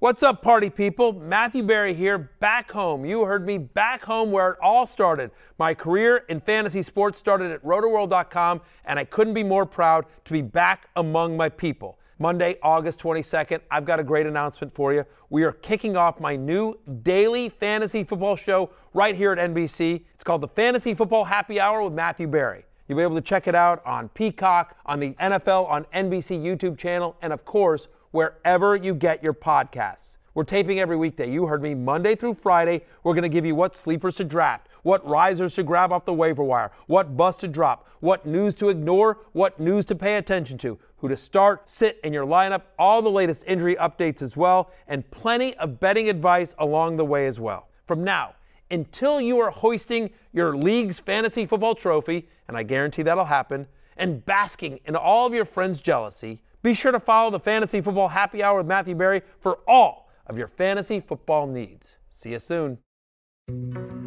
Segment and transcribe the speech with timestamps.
[0.00, 1.12] What's up, party people?
[1.12, 3.04] Matthew Berry here, back home.
[3.04, 5.32] You heard me back home where it all started.
[5.58, 10.32] My career in fantasy sports started at rotoworld.com, and I couldn't be more proud to
[10.32, 11.98] be back among my people.
[12.20, 15.04] Monday, August 22nd, I've got a great announcement for you.
[15.30, 20.04] We are kicking off my new daily fantasy football show right here at NBC.
[20.14, 22.66] It's called the Fantasy Football Happy Hour with Matthew Berry.
[22.86, 26.78] You'll be able to check it out on Peacock, on the NFL, on NBC YouTube
[26.78, 30.16] channel, and of course, wherever you get your podcasts.
[30.34, 31.30] We're taping every weekday.
[31.30, 32.82] You heard me Monday through Friday.
[33.04, 36.12] We're going to give you what sleepers to draft, what risers to grab off the
[36.12, 40.58] waiver wire, what bust to drop, what news to ignore, what news to pay attention
[40.58, 44.72] to, who to start, sit in your lineup, all the latest injury updates as well,
[44.88, 47.68] and plenty of betting advice along the way as well.
[47.86, 48.34] From now
[48.68, 54.26] until you are hoisting your league's fantasy football trophy, and I guarantee that'll happen, and
[54.26, 58.42] basking in all of your friends' jealousy, be sure to follow the Fantasy Football Happy
[58.42, 61.96] Hour with Matthew Berry for all of your fantasy football needs.
[62.10, 62.78] See you soon.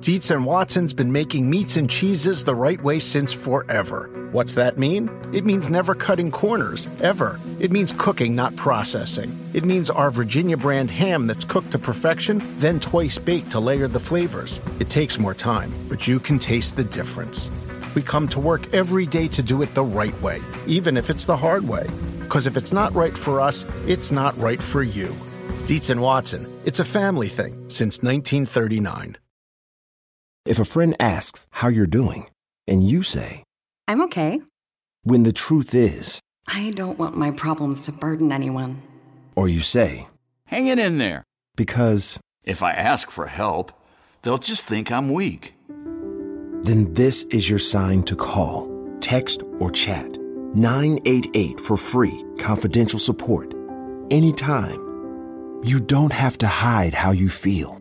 [0.00, 4.28] Dietz and Watson's been making meats and cheeses the right way since forever.
[4.30, 5.10] What's that mean?
[5.32, 7.40] It means never cutting corners, ever.
[7.58, 9.36] It means cooking, not processing.
[9.52, 13.88] It means our Virginia brand ham that's cooked to perfection, then twice baked to layer
[13.88, 14.60] the flavors.
[14.80, 17.50] It takes more time, but you can taste the difference.
[17.94, 21.24] We come to work every day to do it the right way, even if it's
[21.24, 21.86] the hard way.
[22.26, 25.14] Because if it's not right for us, it's not right for you.
[25.66, 29.16] Dietz and Watson, it's a family thing since 1939.
[30.44, 32.28] If a friend asks how you're doing,
[32.66, 33.44] and you say,
[33.86, 34.40] I'm okay.
[35.04, 38.82] when the truth is, I don't want my problems to burden anyone.
[39.36, 40.08] or you say,
[40.46, 41.22] Hang it in there.
[41.56, 43.70] because, If I ask for help,
[44.22, 45.54] they'll just think I'm weak.
[46.62, 48.68] then this is your sign to call,
[49.00, 50.15] text, or chat
[50.56, 53.52] 988 for free, confidential support.
[54.10, 55.60] Anytime.
[55.62, 57.78] You don't have to hide how you feel.